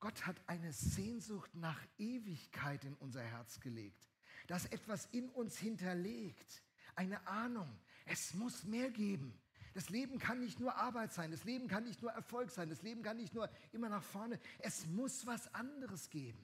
[0.00, 4.10] Gott hat eine Sehnsucht nach Ewigkeit in unser Herz gelegt,
[4.46, 6.62] das etwas in uns hinterlegt,
[6.94, 7.68] eine Ahnung.
[8.04, 9.40] Es muss mehr geben.
[9.72, 12.82] Das Leben kann nicht nur Arbeit sein, das Leben kann nicht nur Erfolg sein, das
[12.82, 14.38] Leben kann nicht nur immer nach vorne.
[14.58, 16.38] Es muss was anderes geben.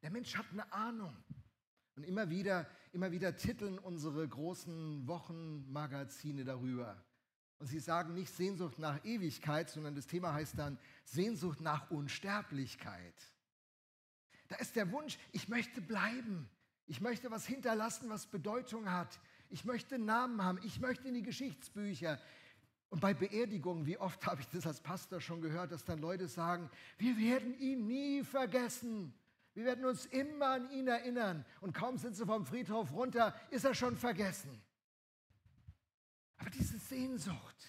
[0.00, 1.14] Der Mensch hat eine Ahnung.
[1.96, 7.04] Und immer wieder, immer wieder titeln unsere großen Wochenmagazine darüber.
[7.62, 13.14] Und sie sagen nicht Sehnsucht nach Ewigkeit, sondern das Thema heißt dann Sehnsucht nach Unsterblichkeit.
[14.48, 16.50] Da ist der Wunsch, ich möchte bleiben.
[16.88, 19.20] Ich möchte was hinterlassen, was Bedeutung hat.
[19.48, 20.58] Ich möchte Namen haben.
[20.64, 22.20] Ich möchte in die Geschichtsbücher.
[22.90, 26.26] Und bei Beerdigungen, wie oft habe ich das als Pastor schon gehört, dass dann Leute
[26.26, 29.14] sagen, wir werden ihn nie vergessen.
[29.54, 31.44] Wir werden uns immer an ihn erinnern.
[31.60, 34.60] Und kaum sind sie vom Friedhof runter, ist er schon vergessen.
[36.42, 37.68] Aber diese Sehnsucht,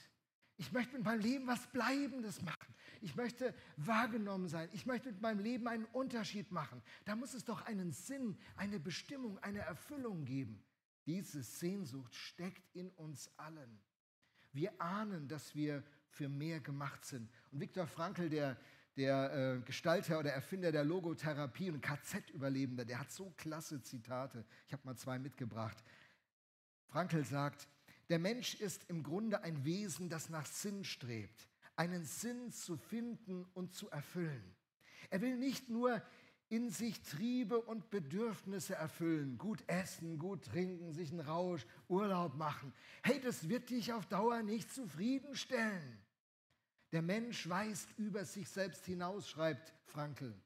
[0.58, 2.74] ich möchte mit meinem Leben was Bleibendes machen.
[3.02, 4.68] Ich möchte wahrgenommen sein.
[4.74, 6.82] Ich möchte mit meinem Leben einen Unterschied machen.
[7.06, 10.64] Da muss es doch einen Sinn, eine Bestimmung, eine Erfüllung geben.
[11.06, 13.80] Diese Sehnsucht steckt in uns allen.
[14.54, 17.30] Wir ahnen, dass wir für mehr gemacht sind.
[17.52, 18.58] Und Viktor Frankl, der
[18.98, 24.46] der äh, Gestalter oder Erfinder der Logotherapie und KZ-Überlebender, der hat so klasse Zitate.
[24.68, 25.84] Ich habe mal zwei mitgebracht.
[26.86, 27.68] Frankl sagt,
[28.13, 33.43] der Mensch ist im Grunde ein Wesen, das nach Sinn strebt, einen Sinn zu finden
[33.56, 34.56] und zu erfüllen.
[35.10, 35.99] Er will nicht nur
[36.47, 42.71] in sich Triebe und Bedürfnisse erfüllen, gut essen, gut trinken, sich einen Rausch, Urlaub machen.
[43.02, 45.99] Hey, das wird dich auf Dauer nicht zufriedenstellen.
[46.91, 50.39] Der Mensch weist über sich selbst hinaus, schreibt Frankl.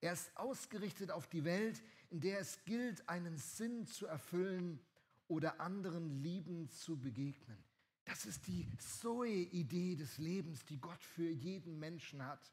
[0.00, 4.78] Er ist ausgerichtet auf die Welt, in der es gilt, einen Sinn zu erfüllen
[5.28, 7.62] oder anderen liebend zu begegnen.
[8.04, 12.52] Das ist die Zoe-Idee des Lebens, die Gott für jeden Menschen hat.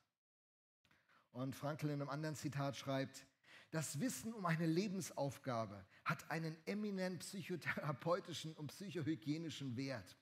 [1.31, 3.25] Und Frankl in einem anderen Zitat schreibt,
[3.71, 10.15] das Wissen um eine Lebensaufgabe hat einen eminent psychotherapeutischen und psychohygienischen Wert.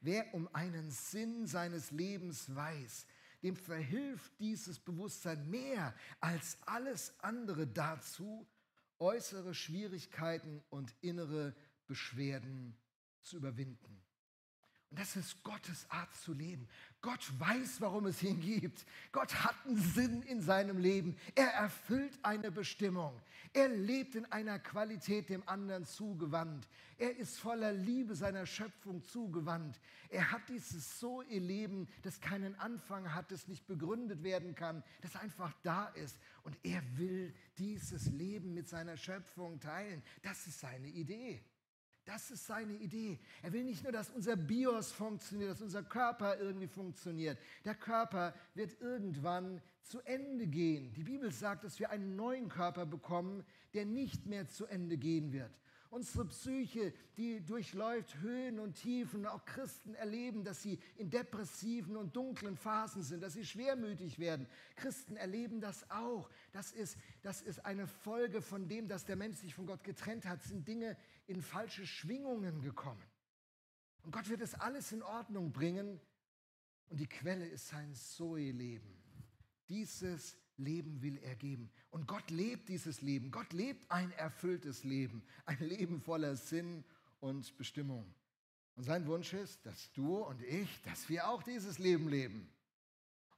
[0.00, 3.06] Wer um einen Sinn seines Lebens weiß,
[3.42, 8.48] dem verhilft dieses Bewusstsein mehr als alles andere dazu,
[8.98, 11.54] äußere Schwierigkeiten und innere
[11.88, 12.76] Beschwerden
[13.22, 14.00] zu überwinden.
[14.90, 16.66] Und das ist Gottes Art zu leben.
[17.02, 18.86] Gott weiß, warum es ihn gibt.
[19.12, 21.14] Gott hat einen Sinn in seinem Leben.
[21.34, 23.20] Er erfüllt eine Bestimmung.
[23.52, 26.66] Er lebt in einer Qualität dem anderen zugewandt.
[26.96, 29.78] Er ist voller Liebe seiner Schöpfung zugewandt.
[30.08, 34.82] Er hat dieses so ihr Leben, das keinen Anfang hat, das nicht begründet werden kann,
[35.02, 36.18] das einfach da ist.
[36.44, 40.02] Und er will dieses Leben mit seiner Schöpfung teilen.
[40.22, 41.44] Das ist seine Idee.
[42.08, 43.18] Das ist seine Idee.
[43.42, 47.38] Er will nicht nur, dass unser Bios funktioniert, dass unser Körper irgendwie funktioniert.
[47.66, 50.90] Der Körper wird irgendwann zu Ende gehen.
[50.94, 53.44] Die Bibel sagt, dass wir einen neuen Körper bekommen,
[53.74, 55.50] der nicht mehr zu Ende gehen wird.
[55.90, 59.26] Unsere Psyche, die durchläuft Höhen und Tiefen.
[59.26, 64.46] Auch Christen erleben, dass sie in depressiven und dunklen Phasen sind, dass sie schwermütig werden.
[64.76, 66.30] Christen erleben das auch.
[66.52, 70.26] Das ist, das ist eine Folge von dem, dass der Mensch sich von Gott getrennt
[70.26, 70.96] hat, sind Dinge
[71.28, 73.04] in falsche Schwingungen gekommen.
[74.02, 76.00] Und Gott wird es alles in Ordnung bringen.
[76.88, 78.96] Und die Quelle ist sein Zoe-Leben.
[79.68, 81.70] Dieses Leben will er geben.
[81.90, 83.30] Und Gott lebt dieses Leben.
[83.30, 85.22] Gott lebt ein erfülltes Leben.
[85.44, 86.84] Ein Leben voller Sinn
[87.20, 88.14] und Bestimmung.
[88.74, 92.50] Und sein Wunsch ist, dass du und ich, dass wir auch dieses Leben leben.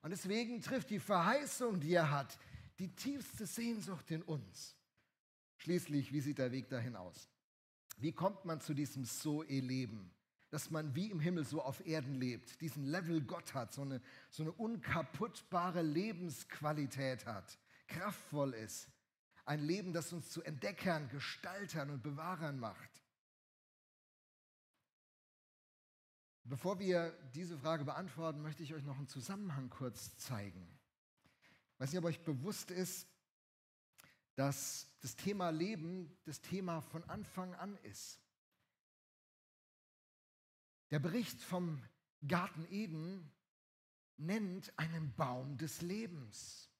[0.02, 2.38] Und deswegen trifft die Verheißung, die er hat,
[2.78, 4.76] die tiefste Sehnsucht in uns.
[5.56, 7.28] Schließlich, wie sieht der Weg dahin aus?
[7.98, 10.10] Wie kommt man zu diesem Zoe-Leben?
[10.50, 14.02] dass man wie im Himmel so auf Erden lebt, diesen Level Gott hat, so eine,
[14.30, 18.88] so eine unkaputtbare Lebensqualität hat, kraftvoll ist.
[19.44, 22.90] Ein Leben, das uns zu Entdeckern, Gestaltern und Bewahrern macht.
[26.44, 30.66] Bevor wir diese Frage beantworten, möchte ich euch noch einen Zusammenhang kurz zeigen.
[31.74, 33.06] Ich weiß nicht, ob euch bewusst ist,
[34.34, 38.20] dass das Thema Leben das Thema von Anfang an ist.
[40.90, 41.82] Der Bericht vom
[42.26, 43.30] Garten Eden
[44.16, 46.70] nennt einen Baum des Lebens.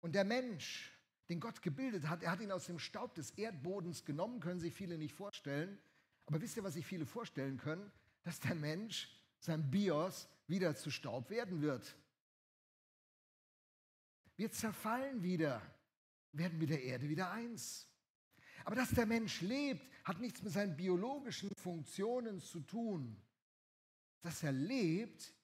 [0.00, 0.92] Und der Mensch,
[1.28, 4.74] den Gott gebildet hat, er hat ihn aus dem Staub des Erdbodens genommen, können sich
[4.74, 5.78] viele nicht vorstellen.
[6.26, 7.92] Aber wisst ihr, was sich viele vorstellen können?
[8.22, 11.96] Dass der Mensch, sein Bios, wieder zu Staub werden wird.
[14.36, 15.60] Wir zerfallen wieder,
[16.32, 17.88] werden mit der Erde wieder eins.
[18.64, 23.20] Aber dass der Mensch lebt, hat nichts mit seinen biologischen Funktionen zu tun.
[24.22, 25.34] Dass er lebt,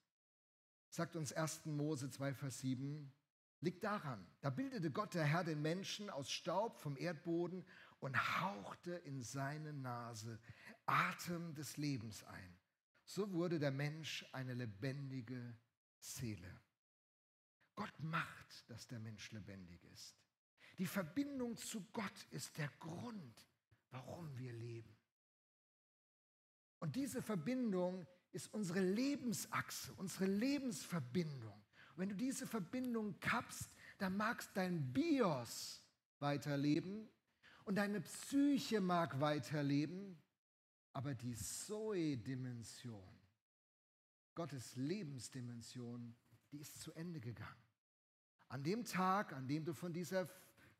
[0.89, 1.65] sagt uns 1.
[1.65, 3.11] Mose 2, Vers 7,
[3.61, 4.25] liegt daran.
[4.41, 7.65] Da bildete Gott der Herr den Menschen aus Staub vom Erdboden
[7.99, 10.39] und hauchte in seine Nase
[10.85, 12.57] Atem des Lebens ein.
[13.05, 15.57] So wurde der Mensch eine lebendige
[15.99, 16.61] Seele.
[17.75, 20.15] Gott macht, dass der Mensch lebendig ist.
[20.77, 23.47] Die Verbindung zu Gott ist der Grund,
[23.89, 24.95] warum wir leben.
[26.79, 31.53] Und diese Verbindung ist unsere Lebensachse, unsere Lebensverbindung.
[31.53, 35.83] Und wenn du diese Verbindung kappst, dann magst dein Bios
[36.19, 37.09] weiterleben
[37.65, 40.21] und deine Psyche mag weiterleben,
[40.93, 43.19] aber die Zoe-Dimension,
[44.35, 46.15] Gottes Lebensdimension,
[46.51, 47.63] die ist zu Ende gegangen.
[48.49, 50.29] An dem Tag, an dem du von dieser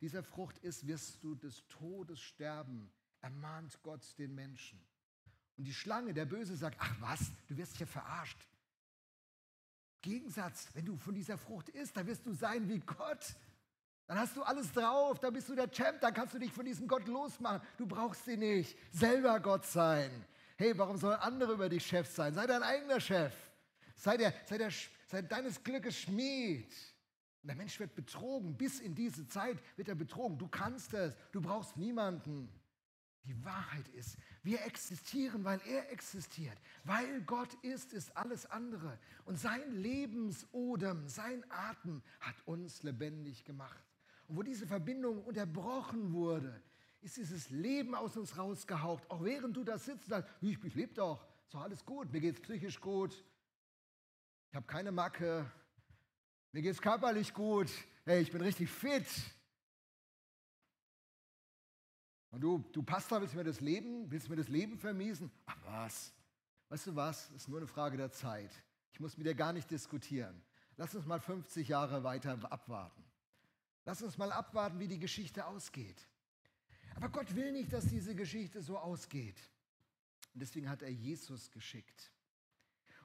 [0.02, 4.80] dieser Frucht ist, wirst du des Todes sterben, ermahnt Gott den Menschen.
[5.58, 8.48] Und die Schlange, der Böse, sagt, ach was, du wirst hier verarscht.
[10.02, 13.36] Gegensatz, wenn du von dieser Frucht isst, dann wirst du sein wie Gott.
[14.06, 16.64] Dann hast du alles drauf, dann bist du der Champ, dann kannst du dich von
[16.64, 17.62] diesem Gott losmachen.
[17.78, 20.26] Du brauchst sie nicht, selber Gott sein.
[20.58, 22.34] Hey, warum sollen andere über dich Chef sein?
[22.34, 23.34] Sei dein eigener Chef.
[23.96, 24.72] Sei, der, sei, der,
[25.08, 26.74] sei deines Glückes Schmied.
[27.48, 28.58] Und der Mensch wird betrogen.
[28.58, 30.38] Bis in diese Zeit wird er betrogen.
[30.38, 31.16] Du kannst es.
[31.32, 32.50] Du brauchst niemanden.
[33.24, 36.58] Die Wahrheit ist, wir existieren, weil er existiert.
[36.84, 39.00] Weil Gott ist, ist alles andere.
[39.24, 43.86] Und sein Lebensodem, sein Atem hat uns lebendig gemacht.
[44.28, 46.62] Und wo diese Verbindung unterbrochen wurde,
[47.00, 49.10] ist dieses Leben aus uns rausgehaucht.
[49.10, 52.12] Auch während du da sitzt und sagst, ich, ich lebe doch, ist doch alles gut,
[52.12, 53.24] mir geht es psychisch gut,
[54.50, 55.50] ich habe keine Macke,
[56.58, 57.70] mir geht es körperlich gut.
[58.04, 59.06] Hey, ich bin richtig fit.
[62.32, 65.30] Und du, du Pastor, willst mir das Leben, willst mir das Leben vermiesen?
[65.46, 66.12] Ach was?
[66.70, 67.28] Weißt du was?
[67.28, 68.50] Das ist nur eine Frage der Zeit.
[68.92, 70.42] Ich muss mit dir gar nicht diskutieren.
[70.78, 73.04] Lass uns mal 50 Jahre weiter abwarten.
[73.86, 76.08] Lass uns mal abwarten, wie die Geschichte ausgeht.
[76.96, 79.40] Aber Gott will nicht, dass diese Geschichte so ausgeht.
[80.34, 82.12] Und deswegen hat er Jesus geschickt.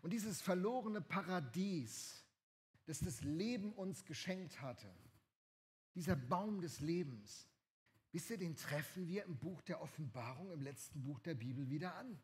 [0.00, 2.21] Und dieses verlorene Paradies,
[2.86, 4.88] das das Leben uns geschenkt hatte.
[5.94, 7.48] Dieser Baum des Lebens.
[8.12, 11.94] Wisst ihr, den treffen wir im Buch der Offenbarung, im letzten Buch der Bibel wieder
[11.94, 12.18] an.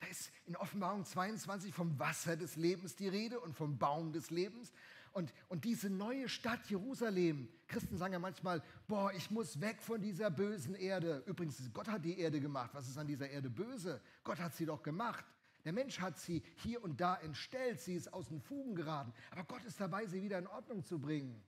[0.00, 4.30] Da ist in Offenbarung 22 vom Wasser des Lebens die Rede und vom Baum des
[4.30, 4.72] Lebens.
[5.12, 10.00] Und, und diese neue Stadt Jerusalem, Christen sagen ja manchmal, boah, ich muss weg von
[10.00, 11.22] dieser bösen Erde.
[11.26, 12.70] Übrigens, Gott hat die Erde gemacht.
[12.72, 14.00] Was ist an dieser Erde böse?
[14.24, 15.24] Gott hat sie doch gemacht.
[15.64, 19.44] Der Mensch hat sie hier und da entstellt, sie ist aus den Fugen geraten, aber
[19.44, 21.42] Gott ist dabei, sie wieder in Ordnung zu bringen.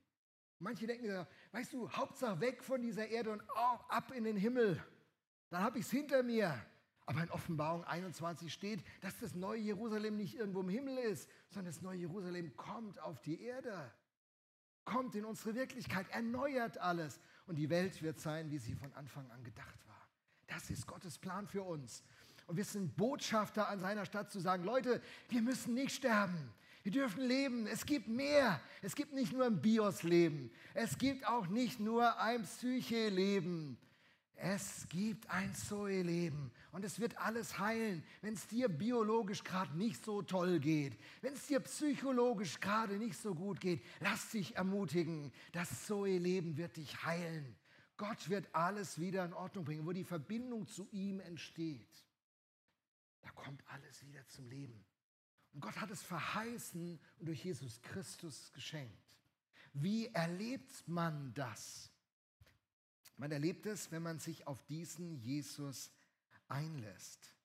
[0.59, 3.43] Manche denken, weißt du, Hauptsache weg von dieser Erde und
[3.89, 4.81] ab in den Himmel.
[5.49, 6.65] Dann habe ich es hinter mir.
[7.07, 11.71] Aber in Offenbarung 21 steht, dass das neue Jerusalem nicht irgendwo im Himmel ist, sondern
[11.71, 13.93] das neue Jerusalem kommt auf die Erde.
[14.85, 19.29] kommt in unsere Wirklichkeit, erneuert alles und die Welt wird sein, wie sie von Anfang
[19.31, 20.07] an gedacht war.
[20.47, 22.03] Das ist Gottes Plan für uns.
[22.47, 26.53] Und wir sind Botschafter an seiner Stadt zu sagen, Leute, wir müssen nicht sterben.
[26.83, 27.65] Wir dürfen leben.
[27.65, 28.61] Es gibt mehr.
[28.83, 30.51] Es gibt nicht nur ein Bios-Leben.
[30.75, 33.77] Es gibt auch nicht nur ein Psyche-Leben.
[34.37, 40.03] Es gibt ein Zoe-Leben und es wird alles heilen, wenn es dir biologisch gerade nicht
[40.03, 43.81] so toll geht, wenn es dir psychologisch gerade nicht so gut geht.
[44.01, 47.55] Lass dich ermutigen, das Zoe-Leben wird dich heilen.
[47.95, 52.04] Gott wird alles wieder in Ordnung bringen, wo die Verbindung zu ihm entsteht.
[53.25, 54.85] Da kommt alles wieder zum Leben.
[55.51, 58.93] Und Gott hat es verheißen und durch Jesus Christus geschenkt.
[59.73, 61.89] Wie erlebt man das?
[63.17, 65.89] Man erlebt es, wenn man sich auf diesen Jesus
[66.47, 67.35] einlässt.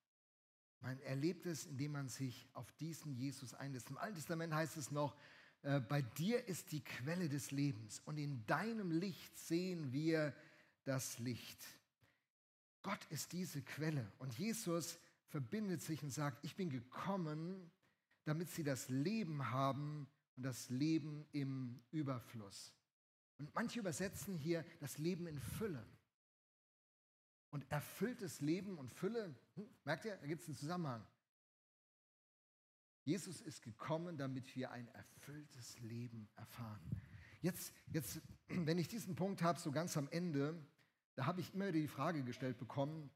[0.80, 3.88] Man erlebt es, indem man sich auf diesen Jesus einlässt.
[3.88, 5.16] Im Alten Testament heißt es noch,
[5.62, 10.34] äh, bei dir ist die Quelle des Lebens und in deinem Licht sehen wir
[10.84, 11.58] das Licht.
[12.82, 14.98] Gott ist diese Quelle und Jesus
[15.30, 17.70] verbindet sich und sagt, ich bin gekommen,
[18.24, 22.72] damit sie das Leben haben und das Leben im Überfluss.
[23.38, 25.86] Und manche übersetzen hier das Leben in Fülle.
[27.50, 31.06] Und erfülltes Leben und Fülle, hm, merkt ihr, da gibt es einen Zusammenhang.
[33.04, 36.80] Jesus ist gekommen, damit wir ein erfülltes Leben erfahren.
[37.40, 40.54] Jetzt, jetzt wenn ich diesen Punkt habe, so ganz am Ende,
[41.14, 43.10] da habe ich immer wieder die Frage gestellt bekommen,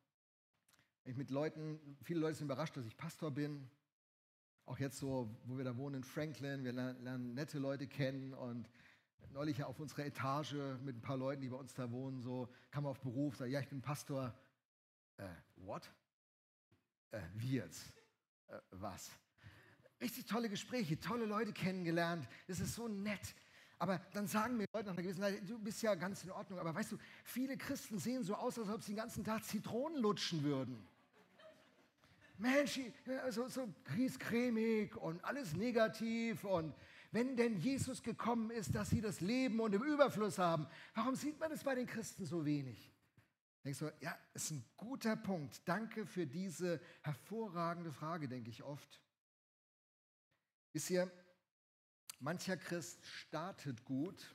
[1.05, 3.69] ich mit Leuten, viele Leute sind überrascht, dass ich Pastor bin.
[4.67, 8.69] Auch jetzt so, wo wir da wohnen in Franklin, wir lernen, nette Leute kennen und
[9.31, 12.49] neulich ja auf unserer Etage mit ein paar Leuten, die bei uns da wohnen, so
[12.71, 14.33] kam auf Beruf, sagt, ja, ich bin Pastor.
[15.19, 15.91] Äh, what?
[17.11, 17.93] Äh, wie jetzt?
[18.49, 19.11] Äh, was?
[20.01, 22.27] Richtig tolle Gespräche, tolle Leute kennengelernt.
[22.47, 23.35] Es ist so nett.
[23.79, 26.59] Aber dann sagen mir Leute nach einer gewissen Zeit, du bist ja ganz in Ordnung.
[26.59, 30.01] Aber weißt du, viele Christen sehen so aus, als ob sie den ganzen Tag Zitronen
[30.01, 30.89] lutschen würden.
[32.37, 32.81] Mensch,
[33.31, 36.75] so, so griescremig und alles negativ und
[37.13, 41.39] wenn denn Jesus gekommen ist, dass sie das Leben und im Überfluss haben, warum sieht
[41.39, 42.91] man es bei den Christen so wenig?
[43.65, 45.63] Denkst du, ja, ist ein guter Punkt.
[45.65, 49.01] Danke für diese hervorragende Frage, denke ich oft.
[50.73, 51.09] Wisst ihr,
[52.19, 54.35] mancher Christ startet gut,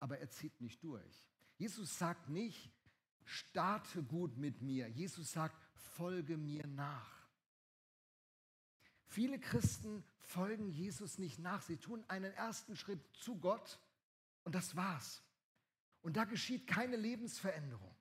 [0.00, 1.28] aber er zieht nicht durch.
[1.58, 2.72] Jesus sagt nicht,
[3.24, 4.88] starte gut mit mir.
[4.88, 5.56] Jesus sagt,
[5.94, 7.19] folge mir nach.
[9.10, 11.62] Viele Christen folgen Jesus nicht nach.
[11.62, 13.80] Sie tun einen ersten Schritt zu Gott
[14.44, 15.20] und das war's.
[16.00, 17.92] Und da geschieht keine Lebensveränderung.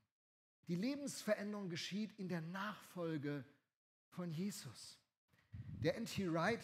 [0.68, 3.44] Die Lebensveränderung geschieht in der Nachfolge
[4.10, 5.00] von Jesus.
[5.80, 6.32] Der N.T.
[6.32, 6.64] Wright,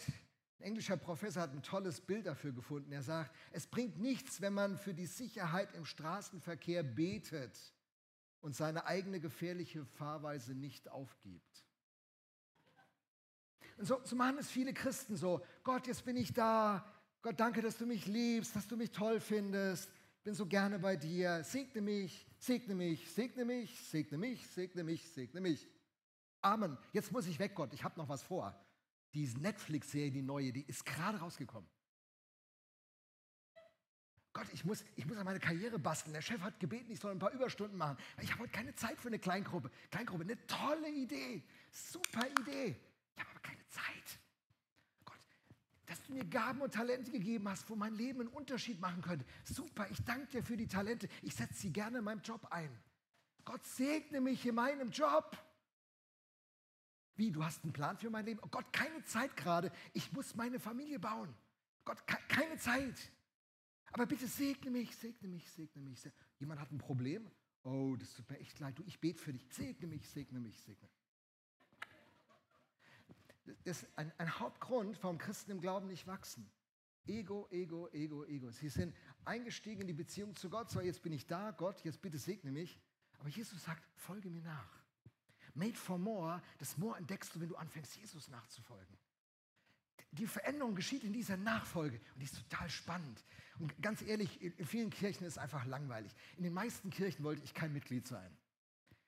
[0.60, 2.92] ein englischer Professor, hat ein tolles Bild dafür gefunden.
[2.92, 7.58] Er sagt, es bringt nichts, wenn man für die Sicherheit im Straßenverkehr betet
[8.42, 11.65] und seine eigene gefährliche Fahrweise nicht aufgibt.
[13.78, 15.44] So, so machen es viele Christen so.
[15.62, 16.84] Gott, jetzt bin ich da.
[17.20, 19.90] Gott, danke, dass du mich liebst, dass du mich toll findest.
[20.24, 21.44] Bin so gerne bei dir.
[21.44, 25.68] Segne mich, segne mich, segne mich, segne mich, segne mich, segne mich.
[26.40, 26.78] Amen.
[26.92, 27.72] Jetzt muss ich weg, Gott.
[27.74, 28.54] Ich habe noch was vor.
[29.14, 31.68] Die Netflix-Serie, die neue, die ist gerade rausgekommen.
[34.32, 36.12] Gott, ich muss, ich muss an meine Karriere basteln.
[36.12, 37.96] Der Chef hat gebeten, ich soll ein paar Überstunden machen.
[38.20, 39.70] Ich habe heute keine Zeit für eine Kleingruppe.
[39.90, 41.42] Kleingruppe, eine tolle Idee.
[41.70, 42.76] Super Idee.
[43.16, 44.20] Ich habe aber keine Zeit.
[45.04, 45.18] Gott,
[45.86, 49.24] dass du mir Gaben und Talente gegeben hast, wo mein Leben einen Unterschied machen könnte.
[49.44, 51.08] Super, ich danke dir für die Talente.
[51.22, 52.70] Ich setze sie gerne in meinem Job ein.
[53.44, 55.36] Gott segne mich in meinem Job.
[57.14, 58.40] Wie, du hast einen Plan für mein Leben?
[58.42, 59.72] Oh Gott, keine Zeit gerade.
[59.94, 61.34] Ich muss meine Familie bauen.
[61.84, 63.12] Gott, keine Zeit.
[63.92, 66.02] Aber bitte segne mich, segne mich, segne mich.
[66.38, 67.30] Jemand hat ein Problem?
[67.62, 68.78] Oh, das tut mir echt leid.
[68.78, 69.46] Du, ich bete für dich.
[69.50, 70.88] Segne mich, segne mich, segne
[73.64, 76.50] das ist ein, ein Hauptgrund, warum Christen im Glauben nicht wachsen.
[77.06, 78.50] Ego, Ego, Ego, Ego.
[78.50, 78.94] Sie sind
[79.24, 80.70] eingestiegen in die Beziehung zu Gott.
[80.70, 82.80] So, jetzt bin ich da, Gott, jetzt bitte segne mich.
[83.18, 84.82] Aber Jesus sagt, folge mir nach.
[85.54, 88.98] Made for more, das More entdeckst du, wenn du anfängst, Jesus nachzufolgen.
[90.10, 93.24] Die Veränderung geschieht in dieser Nachfolge und die ist total spannend.
[93.58, 96.12] Und ganz ehrlich, in vielen Kirchen ist es einfach langweilig.
[96.36, 98.36] In den meisten Kirchen wollte ich kein Mitglied sein.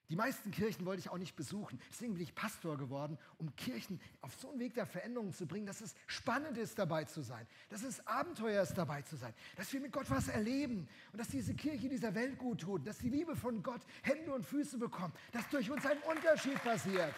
[0.09, 1.79] Die meisten Kirchen wollte ich auch nicht besuchen.
[1.91, 5.67] Deswegen bin ich Pastor geworden, um Kirchen auf so einen Weg der Veränderung zu bringen,
[5.67, 9.71] dass es spannend ist, dabei zu sein, dass es Abenteuer ist, dabei zu sein, dass
[9.71, 13.09] wir mit Gott was erleben und dass diese Kirche dieser Welt gut tut, dass die
[13.09, 17.13] Liebe von Gott Hände und Füße bekommt, dass durch uns ein Unterschied passiert.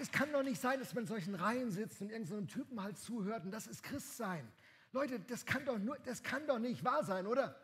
[0.00, 2.82] es kann doch nicht sein, dass man in solchen Reihen sitzt und irgendeinem so Typen
[2.82, 4.50] halt zuhört und das ist Christsein.
[4.92, 7.54] Leute, das kann doch, nur, das kann doch nicht wahr sein, oder?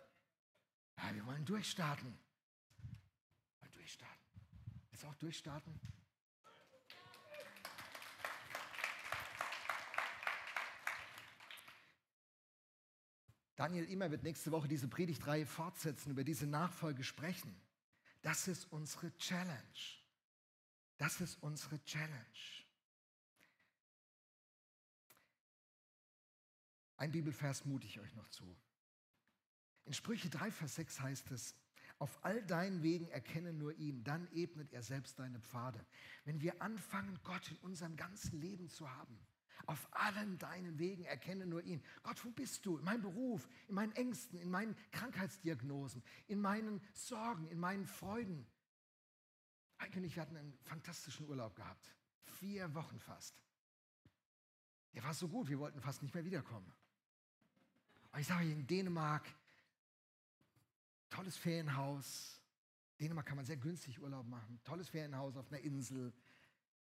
[0.98, 2.06] Ja, wir wollen durchstarten.
[2.10, 4.26] Wir wollen durchstarten.
[4.90, 5.80] Jetzt auch durchstarten?
[13.56, 17.60] Daniel Immer wird nächste Woche diese Predigtreihe fortsetzen, über diese Nachfolge sprechen.
[18.22, 19.98] Das ist unsere Challenge.
[20.96, 22.14] Das ist unsere Challenge.
[26.96, 28.56] Ein Bibelvers mute ich euch noch zu.
[29.88, 31.54] In Sprüche 3, Vers 6 heißt es,
[31.98, 35.82] auf all deinen Wegen erkenne nur ihn, dann ebnet er selbst deine Pfade.
[36.26, 39.18] Wenn wir anfangen, Gott in unserem ganzen Leben zu haben,
[39.64, 41.82] auf allen deinen Wegen erkenne nur ihn.
[42.02, 42.76] Gott, wo bist du?
[42.76, 48.46] In meinem Beruf, in meinen Ängsten, in meinen Krankheitsdiagnosen, in meinen Sorgen, in meinen Freuden.
[49.78, 51.90] Eigentlich, wir hatten einen fantastischen Urlaub gehabt.
[52.24, 53.42] Vier Wochen fast.
[54.92, 56.70] Der war so gut, wir wollten fast nicht mehr wiederkommen.
[58.12, 59.26] Und ich sage in Dänemark,
[61.10, 62.40] tolles Ferienhaus.
[63.00, 64.60] Dänemark kann man sehr günstig Urlaub machen.
[64.64, 66.12] Tolles Ferienhaus auf einer Insel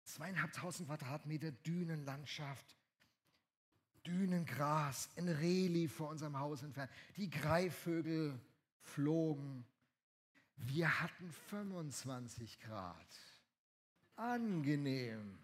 [0.03, 2.75] zweieinhalbtausend Quadratmeter Dünenlandschaft,
[4.05, 6.91] Dünengras, ein Reli vor unserem Haus entfernt.
[7.17, 8.39] Die Greifvögel
[8.81, 9.65] flogen.
[10.55, 13.19] Wir hatten 25 Grad.
[14.15, 15.37] Angenehm.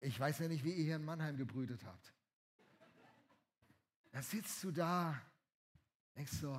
[0.00, 2.12] Ich weiß ja nicht, wie ihr hier in Mannheim gebrütet habt.
[4.12, 5.20] Da sitzt du da,
[6.16, 6.52] denkst so,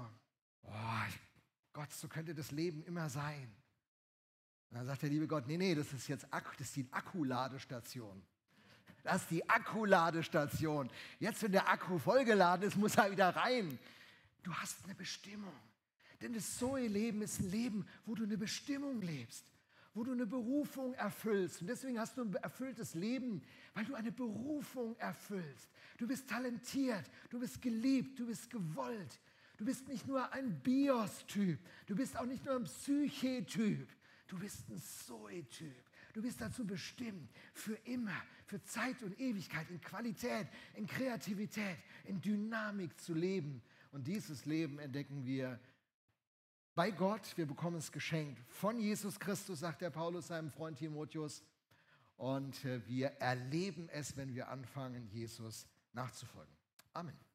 [0.64, 1.04] oh,
[1.74, 3.54] Gott, so könnte das Leben immer sein.
[4.70, 8.22] Und dann sagt der liebe Gott, nee, nee, das ist jetzt das ist die Akkuladestation.
[9.04, 10.90] Das ist die Akkuladestation.
[11.20, 13.80] Jetzt, wenn der Akku vollgeladen ist, muss er wieder rein.
[14.44, 15.54] Du hast eine Bestimmung.
[16.22, 19.44] Denn das Zoe-Leben ist ein Leben, wo du eine Bestimmung lebst,
[19.94, 21.62] wo du eine Berufung erfüllst.
[21.62, 23.42] Und deswegen hast du ein erfülltes Leben,
[23.74, 25.68] weil du eine Berufung erfüllst.
[25.98, 29.20] Du bist talentiert, du bist geliebt, du bist gewollt.
[29.62, 33.88] Du bist nicht nur ein Bios-Typ, du bist auch nicht nur ein Psyche-Typ.
[34.28, 35.86] Du bist ein Zoe-Typ.
[36.14, 42.20] Du bist dazu bestimmt, für immer, für Zeit und Ewigkeit, in Qualität, in Kreativität, in
[42.20, 43.62] Dynamik zu leben.
[43.92, 45.60] Und dieses Leben entdecken wir
[46.74, 47.38] bei Gott.
[47.38, 51.44] Wir bekommen es geschenkt von Jesus Christus, sagt der Paulus seinem Freund Timotheus.
[52.18, 56.56] Und äh, wir erleben es, wenn wir anfangen, Jesus nachzufolgen.
[56.94, 57.31] Amen.